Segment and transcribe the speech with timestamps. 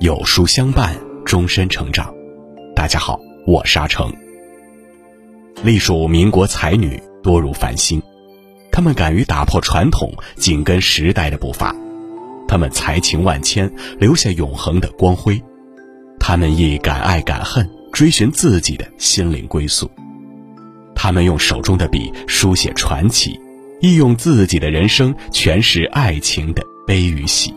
[0.00, 2.14] 有书相伴，终身成长。
[2.74, 4.12] 大家好，我是阿成。
[5.62, 8.02] 隶属民国才女多如繁星，
[8.72, 11.74] 她们敢于打破传统，紧跟时代的步伐。
[12.46, 15.42] 她们才情万千，留下永恒的光辉。
[16.18, 19.90] 她们亦敢爱敢恨，追寻自己的心灵归宿。
[21.00, 23.38] 他们用手中的笔书写传奇，
[23.80, 27.54] 亦用自己的人生诠释爱情的悲与喜。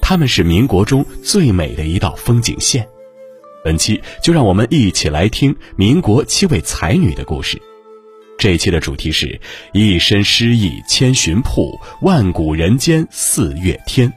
[0.00, 2.84] 他们是民国中最美的一道风景线。
[3.64, 7.62] 本期就让我们一起来听民国七位才女的故事。
[8.36, 9.40] 这一期的主题是
[9.72, 14.12] “一身诗意千寻瀑，万古人间四月天”。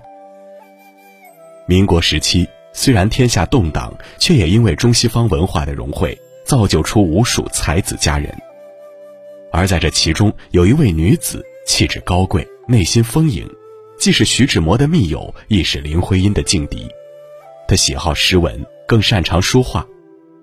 [1.69, 8.33] 民国时期虽然天下动荡，却也因为中西方文化的融汇，造就出无数才子佳人。
[9.51, 13.49] 而在这其中，有一位女子气质高贵，内心丰盈。
[13.97, 16.87] 既是徐志摩的密友，亦是林徽因的劲敌。
[17.67, 19.85] 他喜好诗文，更擅长书画。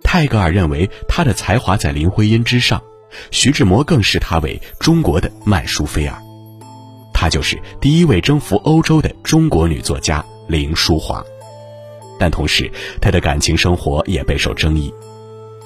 [0.03, 2.83] 泰戈尔认为他的才华在林徽因之上，
[3.31, 6.19] 徐志摩更视她为中国的曼殊菲尔。
[7.13, 11.23] 她就是第一位征服欧洲的中国女作家林淑华。
[12.19, 14.93] 但同时，她的感情生活也备受争议。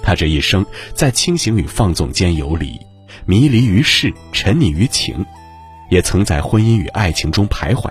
[0.07, 2.79] 他这一生在清醒与放纵间游离，
[3.27, 5.27] 迷离于世，沉溺于情。
[5.91, 7.91] 也曾在婚姻与爱情中徘徊，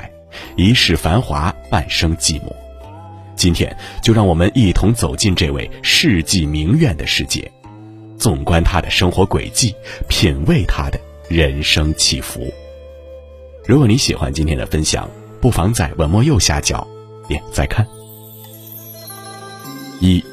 [0.56, 2.54] 一世繁华，半生寂寞。
[3.36, 7.52] 今天就让我们一同走进这位世纪名媛的世界，
[8.18, 9.76] 纵观她的生活轨迹，
[10.08, 10.98] 品味她的
[11.30, 12.54] 人生起伏。
[13.66, 15.10] 如果你喜欢今天的分享，
[15.42, 16.88] 不妨在文末右下角
[17.28, 17.86] 点再看。
[20.00, 20.24] 一，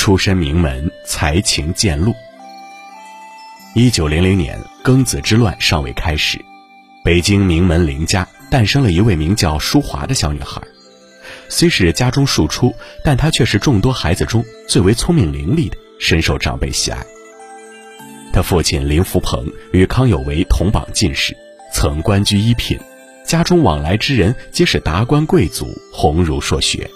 [0.00, 2.14] 出身名门，才情渐露。
[3.74, 6.42] 一九零零年，庚子之乱尚未开始。
[7.04, 10.58] 北京名门林家诞生了一位名叫淑华的小女孩，
[11.50, 12.74] 虽是家中庶出，
[13.04, 17.04] 但她却是众多孩子中最为聪明伶俐的，深受长辈喜爱。
[18.32, 21.36] 她父亲林福鹏与康有为同榜进士，
[21.74, 22.80] 曾官居一品，
[23.26, 26.88] 家中往来之人皆是达官贵族，鸿儒硕学。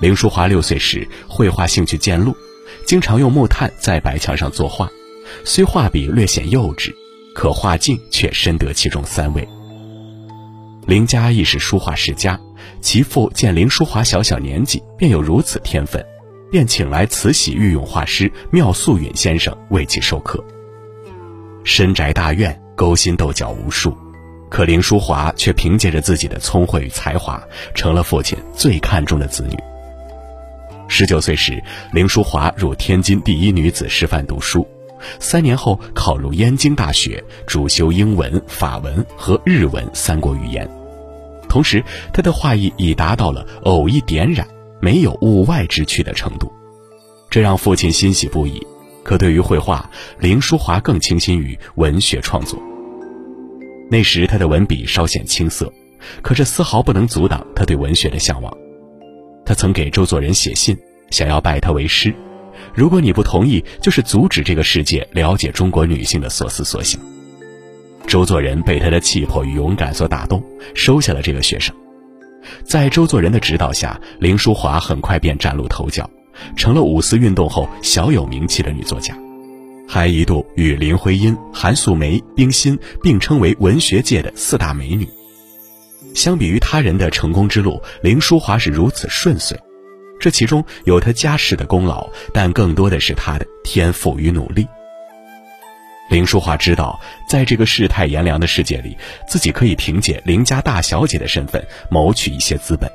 [0.00, 2.34] 林淑华六岁时绘画兴趣渐露，
[2.86, 4.90] 经常用木炭在白墙上作画，
[5.44, 6.92] 虽画笔略显幼稚。
[7.32, 9.48] 可画境却深得其中三位。
[10.84, 12.38] 林家亦是书画世家，
[12.80, 16.04] 其父见林淑华小小年纪便有如此天分，
[16.50, 20.44] 便请来慈禧御用画师妙素允先生为其授课。
[21.62, 23.96] 深宅大院，勾心斗角无数，
[24.50, 27.40] 可林淑华却凭借着自己的聪慧与才华，
[27.76, 29.56] 成了父亲最看重的子女。
[30.92, 31.62] 十九岁时，
[31.92, 34.66] 林淑华入天津第一女子师范读书。
[35.20, 40.68] 三年后考入燕京大学，主修英文、法文和日文三国语言。
[41.48, 44.46] 同时，他的画艺已达到了偶一点染，
[44.80, 46.52] 没有物外之趣的程度，
[47.30, 48.60] 这让父亲欣喜不已。
[49.04, 52.60] 可对于绘画，林淑华更倾心于文学创作。
[53.88, 55.72] 那时他的文笔稍显青涩，
[56.20, 58.52] 可这丝毫不能阻挡他对文学的向往。
[59.50, 60.78] 他曾给周作人写信，
[61.10, 62.14] 想要拜他为师。
[62.72, 67.00] 如果你不同意，就是阻止这个世界了解中国女性的所思所想。
[68.06, 70.40] 周作人被他的气魄与勇敢所打动，
[70.76, 71.74] 收下了这个学生。
[72.62, 76.08] 在周作人的指导下，林淑华很快便崭露头角，
[76.54, 79.18] 成了五四运动后小有名气的女作家，
[79.88, 85.08] 还一度与林徽因、韩素梅、冰心并称为文学界的四大美女。
[86.14, 89.58] 相比于他人的成功之路，林淑华是如此顺遂。
[90.18, 94.66] 这其中有他家世的功劳，但更多的是他的天赋与努力。
[96.10, 98.96] 林淑华知道，在这个世态炎凉的世界里，
[99.28, 102.90] 自己可以凭借林家大小姐的身份谋取一些资本；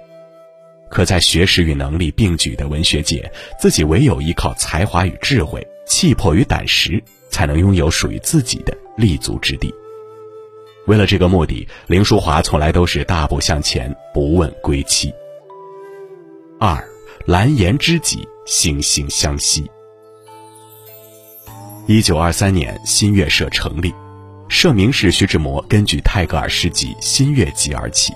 [0.90, 7.02] 可在学识与能力并举的文学界，自己唯有依靠才华与智慧、气魄与胆识，
[7.32, 9.74] 才能拥有属于自己的立足之地。
[10.88, 15.14] 为了这个目的，林淑华从来都是大步向前，不问归期。
[16.60, 16.84] 二。
[17.26, 19.66] 蓝颜知己，惺惺相惜。
[21.88, 23.92] 一九二三年，新月社成立，
[24.48, 28.14] 社名是徐志摩根据泰戈尔诗集《新月集》而起。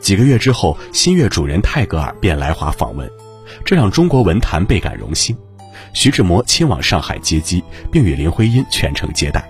[0.00, 3.08] 几个月之后，新月主人泰戈尔便来华访问，
[3.64, 5.38] 这让中国文坛倍感荣幸。
[5.92, 9.48] 徐志摩亲往上海接机，并与林徽因全程接待，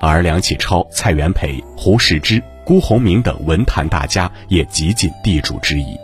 [0.00, 5.96] 而梁启超、蔡元培、胡适之、辜鸿铭等文坛大家也极尽地主之谊。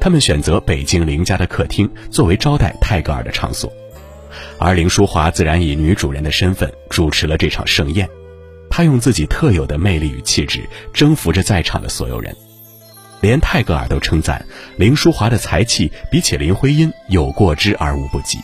[0.00, 3.70] 他们选择北京林家的客厅作为招待泰戈尔的场所，
[4.58, 8.08] 而林淑华自然以女主人的身份主持了这场盛宴。
[8.70, 12.34] 她用自己特有的魅力与气质征服着在场的所有人，
[13.20, 18.38] 连泰戈尔都称赞林淑华的才气比起林徽因有过之而无不及。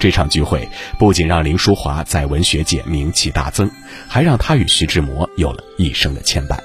[0.00, 0.66] 这场聚会
[0.98, 3.70] 不仅让林淑华在文学界名气大增，
[4.08, 6.58] 还让她与徐志摩有了一生的牵绊。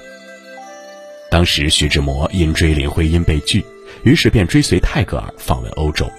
[1.30, 3.62] 当时徐志摩因追林徽因被拒，
[4.04, 6.10] 于是便追随泰戈尔访问欧洲。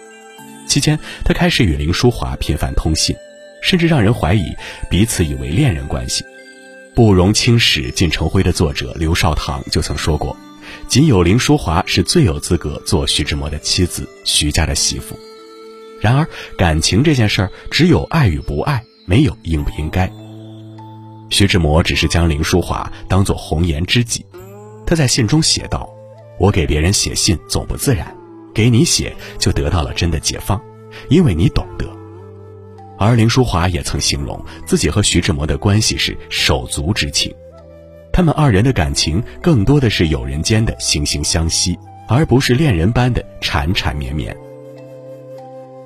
[0.67, 3.15] 期间，他开始与林淑华频繁通信，
[3.63, 4.55] 甚至让人怀疑
[4.87, 6.23] 彼此以为恋人关系。
[6.93, 10.37] 《不容青史尽成灰》的作者刘绍棠就曾说过
[10.87, 15.17] ：“仅有林淑华是最有资格做徐志摩的妻子，徐家的媳妇。”
[16.01, 16.27] 然而，
[16.57, 20.11] 感情这件事儿，只有爱与不爱，没有应不应该。
[21.29, 24.25] 徐志摩只是将林淑华当作红颜知己。
[24.85, 25.89] 他在信中写道
[26.39, 28.15] ：“我给别人写信总不自然，
[28.53, 30.61] 给你写就得到了真的解放，
[31.09, 31.85] 因为你懂得。”
[32.97, 37.33] 而林淑华也曾形容自己和徐志摩的关系是手足之情，
[38.13, 41.77] 他们二人的感情更多的是友人间的惺惺相惜，
[42.07, 44.35] 而不是恋人般的缠缠绵绵。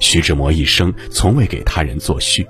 [0.01, 2.45] 徐志摩一生从未给他人作序，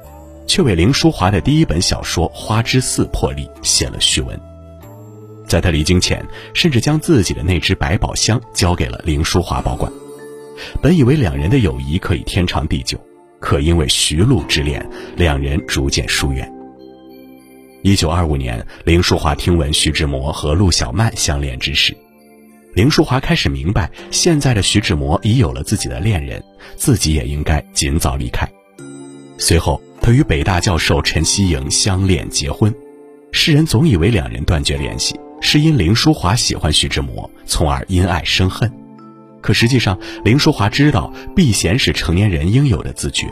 [0.48, 4.39] 却为林淑华的第一本小说《花之寺》破例写了序文。
[5.45, 9.92] 在他离京前，甚至将自己的那只百宝箱交给了林淑华保管。
[10.81, 12.98] 本以为两人的友谊可以天长地久，
[13.39, 14.83] 可因为徐璐之恋，
[15.18, 16.50] 两人逐渐疏远。
[17.83, 21.97] 一九二五年，林淑华听闻徐志摩和陆小曼相恋之事，
[22.73, 26.41] 林淑华开始明白，现在的徐志摩已有了自己的恋人，
[26.77, 28.50] 自己也应该尽早离开。
[29.38, 32.73] 随后，他与北大教授陈希莹相恋结婚，
[33.33, 35.19] 世人总以为两人断绝联系。
[35.41, 38.71] 是因林淑华喜欢徐志摩，从而因爱生恨。
[39.41, 43.27] 可实际上，林淑华知道避嫌是成年人应有的自觉，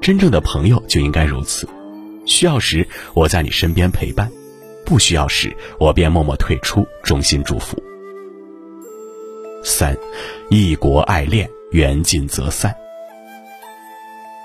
[0.00, 1.68] 真正的朋友就应该如此。
[2.26, 4.28] 需要时我在你身边陪伴，
[4.84, 7.80] 不需要时我便默默退出，衷心祝福。
[9.64, 9.96] 三，
[10.50, 12.76] 异国爱恋缘尽则散。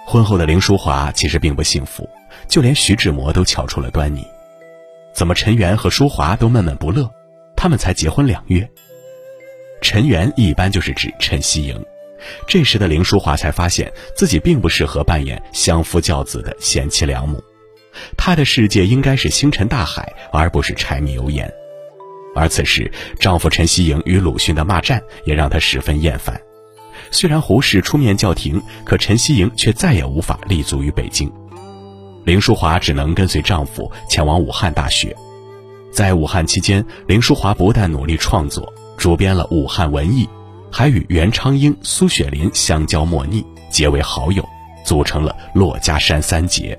[0.05, 2.09] 婚后的林淑华其实并不幸福，
[2.47, 4.25] 就连徐志摩都瞧出了端倪。
[5.13, 7.11] 怎么陈元和淑华都闷闷不乐？
[7.57, 8.67] 他们才结婚两月。
[9.81, 11.85] 陈元一般就是指陈希莹。
[12.47, 17.43] 这时的林淑华才发现自己并不适合扮演相夫教子的贤妻良母，
[18.17, 21.53] 她的世界应该是星辰大海，而不是柴米油盐。
[22.35, 26.39] 而此时，丈夫陈希莹与鲁迅的骂战也让她十分厌烦。
[27.11, 31.31] 虽然胡适出面叫停，可陈希莹却再也无法立足于北京。
[32.25, 35.15] 林淑华只能跟随丈夫前往武汉大学，
[35.91, 40.25] 在武汉期间，林淑华不但努力创作，主编了《武汉文艺》，
[40.71, 44.47] 还与袁昌英、苏雪林相交莫逆，结为好友，
[44.85, 46.77] 组成了珞珈山三杰。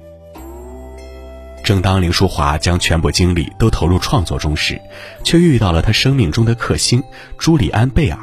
[1.71, 4.83] 正当林淑华将全部精力都投入创作中时，
[5.23, 7.01] 却遇到了她生命中的克星
[7.39, 8.19] 朱利安·贝尔。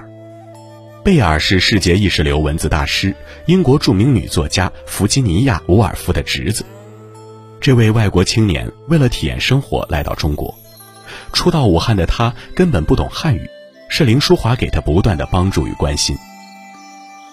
[1.02, 3.16] 贝尔是世界意识流文字大师、
[3.46, 6.66] 英国著名女作家弗吉尼亚·伍尔夫的侄子。
[7.62, 10.54] 这位外国青年为了体验生活来到中国，
[11.32, 13.50] 初到武汉的他根本不懂汉语，
[13.88, 16.18] 是林淑华给他不断的帮助与关心。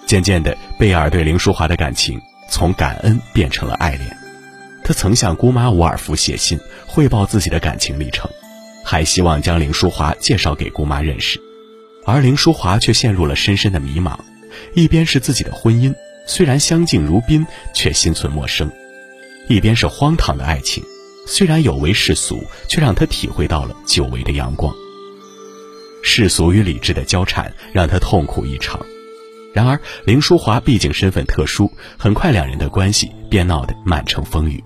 [0.07, 4.24] 渐渐的，贝尔对林淑华的感情从感恩变成了爱恋。
[4.85, 8.29] 他曾向姑妈伍尔夫写信汇报自己的感情历程，
[8.83, 11.41] 还希望将林淑华介绍给姑妈认识，
[12.05, 14.15] 而林淑华却陷入了深深的迷茫。
[14.75, 15.91] 一边是自己的婚姻，
[16.27, 18.71] 虽然相敬如宾，却心存陌生。
[19.47, 20.83] 一边是荒唐的爱情，
[21.25, 24.71] 虽然有违世俗，却让他体会到了久违的阳光。
[26.03, 28.79] 世俗与理智的交缠，让他痛苦异常。
[29.51, 34.63] 然而，林淑华毕竟身份特殊，很快两人的关系便闹得满城风雨。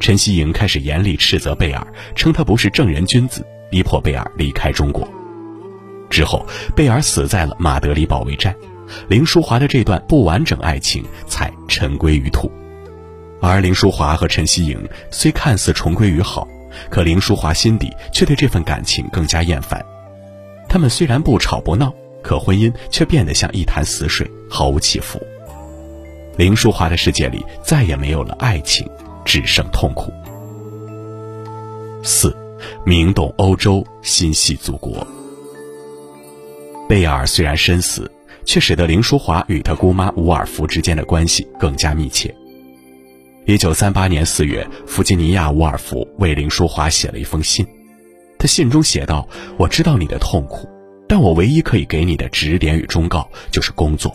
[0.00, 5.06] 陈希莹开始严厉斥责贝尔，称他不是正人君子，逼迫贝尔离开中国。
[6.08, 8.54] 之后，贝尔死在了马德里保卫战，
[9.08, 12.50] 林淑华的这段不完整爱情才尘归于土。
[13.40, 16.48] 而林淑华和陈希莹虽看似重归于好，
[16.88, 19.84] 可林淑华心底却对这份感情更加厌烦。
[20.68, 25.20] 他们虽然不吵不闹，可婚姻却变得像一潭死水，毫无起伏。
[26.36, 28.88] 林淑华的世界里再也没有了爱情，
[29.28, 30.10] 只剩痛苦。
[32.02, 32.34] 四，
[32.86, 35.06] 明懂欧洲，心系祖国。
[36.88, 38.10] 贝尔虽然身死，
[38.46, 42.34] 却使得林淑华与他姑妈伍尔芙之间的关系更加密切。
[43.44, 47.66] 一九三八年四月，弗吉尼亚·伍尔芙为林淑华写了一封信。
[48.38, 50.66] 他信中写道：“我知道你的痛苦，
[51.06, 54.10] 但我唯一可以给你的指点与忠告就是工作。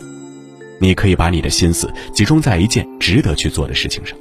[0.80, 4.18] 你可以把你的心思集中在一件值得去做的事情上。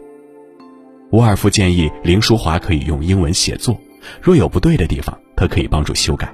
[1.13, 3.79] 伍尔夫建议林淑华可以用英文写作，
[4.19, 6.33] 若有不对的地方，他可以帮助修改。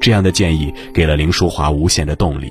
[0.00, 2.50] 这样的建议给了林淑华无限的动力，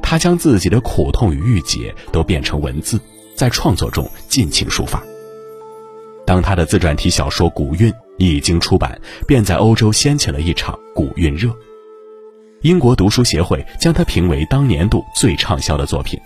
[0.00, 3.00] 她将自己的苦痛与郁结都变成文字，
[3.34, 5.02] 在创作中尽情抒发。
[6.24, 8.96] 当他的自传体小说《古韵》一经出版，
[9.26, 11.52] 便在欧洲掀起了一场古韵热。
[12.62, 16.16] 英国读书协会将它评为当年度最畅销的作品，《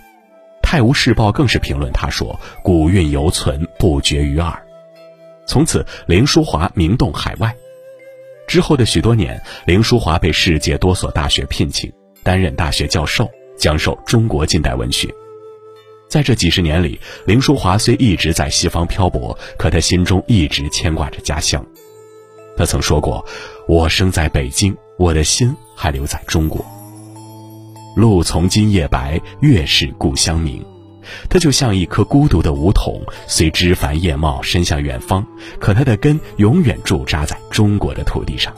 [0.71, 4.63] 泰晤士报》更是评论他说：“古韵犹存，不绝于耳。”
[5.47, 7.51] 从此，林淑华名动海外。
[8.47, 15.09] 之后的许多年，林淑华被世界多所大学聘请，担任大学教授，讲授中国近代文学。
[16.07, 21.65] 在这几十年里，林淑华虽一直在西方漂泊，可她心中一直牵挂着家乡。
[22.55, 23.25] 她曾说过
[23.67, 26.63] ：“我生在北京，我的心还留在中国。”
[27.99, 30.65] 路从今夜白，月是故乡明。
[31.29, 35.25] 他就像一颗孤独的梧桐，虽枝繁叶茂，伸向远方，
[35.59, 38.53] 可它的根永远驻扎在中国的土地上。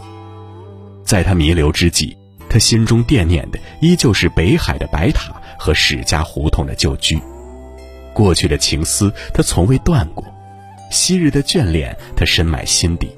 [1.03, 2.15] 在他弥留之际，
[2.49, 7.19] 他心中惦念的依旧是北海的白塔和史家胡同的旧居。
[8.13, 10.23] 过去的情思，他从未断过；
[10.91, 13.09] 昔日的眷恋，他深埋心底。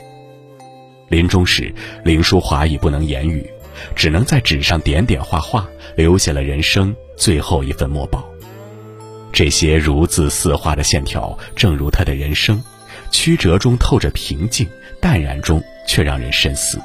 [1.09, 1.75] 临终时，
[2.05, 3.45] 林淑华已不能言语，
[3.95, 8.27] 只能在纸上点点画画，留下了人生最后一份墨宝。
[9.31, 12.63] 这些如字似画的线条，正如他的人生，
[13.11, 14.67] 曲折中透着平静，
[14.99, 16.79] 淡然中却让人深思。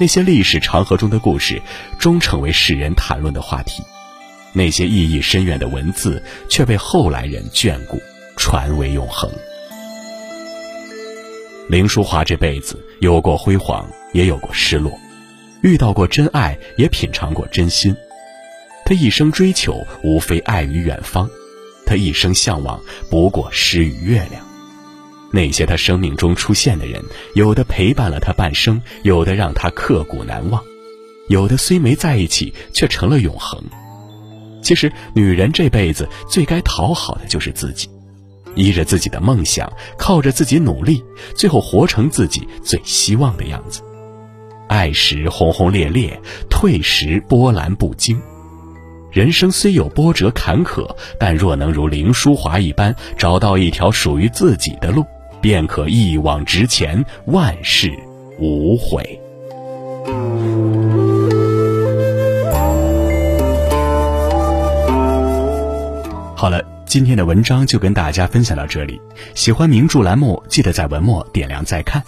[0.00, 1.60] 那些历史长河中的故事，
[1.98, 3.82] 终成为世人谈论的话题。
[4.52, 8.00] 那些意义深远的文字，却被后来人眷顾，
[8.36, 9.30] 传为永恒。
[11.68, 14.92] 林淑华这辈子有过辉煌，也有过失落，
[15.64, 17.96] 遇到过真爱，也品尝过真心。
[18.84, 21.26] 他一生追求，无非爱与远方；
[21.86, 22.78] 他一生向往，
[23.08, 24.44] 不过诗与月亮。
[25.32, 27.02] 那些他生命中出现的人，
[27.32, 30.62] 有的陪伴了他半生，有的让他刻骨难忘，
[31.28, 33.58] 有的虽没在一起，却成了永恒。
[34.62, 37.88] 其实，女人这辈子最该讨好的就是自己，
[38.54, 41.02] 依着自己的梦想，靠着自己努力，
[41.34, 43.80] 最后活成自己最希望的样子。
[44.74, 48.20] 爱时轰轰烈烈，退时波澜不惊。
[49.12, 50.84] 人生虽有波折坎坷，
[51.16, 55.06] 但若能如林淑华一般找到一条属于自己的路，
[55.40, 57.88] 便可一往直前，万事
[58.40, 59.20] 无悔。
[66.34, 69.00] 好了，今天的文章就跟大家分享到这里。
[69.36, 72.02] 喜欢名著栏目，记得在文末点亮再看，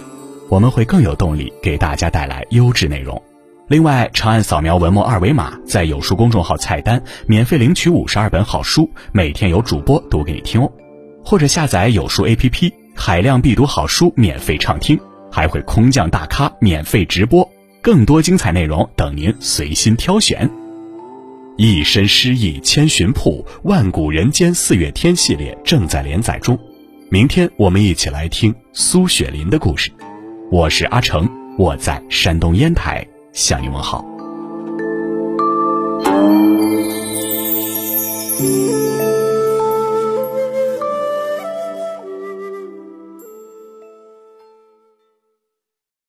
[0.48, 3.20] 我们会更有动力给大家带来优质内容。
[3.68, 10.70] 另外，长按扫描文末二维码，在有书公众号菜单免费领取五十二本好书，每天有主播读给你听哦。
[11.24, 14.96] 或者下载有书 APP，海量必读好书免费畅听，
[15.32, 17.50] 还会空降大咖免费直播，
[17.82, 20.48] 更多精彩内容等您随心挑选。
[21.56, 26.56] 一身诗意千寻瀑，万古人间四月天系列正在连载中。
[27.08, 29.90] 明天我们一起来听苏雪林的故事。
[30.48, 34.15] 我是阿成，我在山东烟台向你问好。